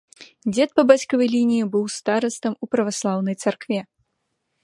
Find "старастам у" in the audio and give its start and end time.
1.97-2.71